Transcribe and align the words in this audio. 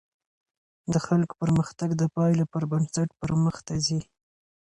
د 0.93 0.95
خلګو 1.05 1.33
پرمختګ 1.41 1.89
د 1.97 2.03
پایلو 2.15 2.45
پر 2.53 2.63
بنسټ 2.71 3.09
پرمخته 3.21 3.73
ځي. 3.85 3.99